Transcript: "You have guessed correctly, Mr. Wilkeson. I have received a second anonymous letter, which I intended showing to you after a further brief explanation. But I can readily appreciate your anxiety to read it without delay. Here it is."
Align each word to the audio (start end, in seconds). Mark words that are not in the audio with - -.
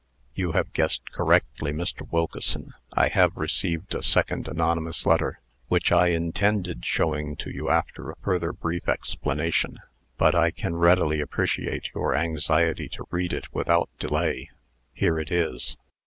"You 0.33 0.53
have 0.53 0.73
guessed 0.73 1.11
correctly, 1.11 1.71
Mr. 1.71 2.11
Wilkeson. 2.11 2.73
I 2.91 3.09
have 3.09 3.37
received 3.37 3.93
a 3.93 4.01
second 4.01 4.47
anonymous 4.47 5.05
letter, 5.05 5.39
which 5.67 5.91
I 5.91 6.07
intended 6.07 6.83
showing 6.83 7.35
to 7.35 7.51
you 7.51 7.69
after 7.69 8.09
a 8.09 8.15
further 8.15 8.51
brief 8.51 8.89
explanation. 8.89 9.77
But 10.17 10.33
I 10.33 10.49
can 10.49 10.75
readily 10.75 11.21
appreciate 11.21 11.91
your 11.93 12.15
anxiety 12.15 12.89
to 12.89 13.05
read 13.11 13.31
it 13.31 13.53
without 13.53 13.91
delay. 13.99 14.49
Here 14.91 15.19
it 15.19 15.31
is." 15.31 15.77